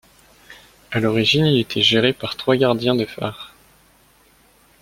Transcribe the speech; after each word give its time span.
À 0.89 0.99
l'origine 0.99 1.45
il 1.45 1.59
était 1.59 1.83
géré 1.83 2.11
par 2.11 2.35
trois 2.35 2.55
gardiens 2.55 2.95
de 2.95 3.05
phare. 3.05 3.53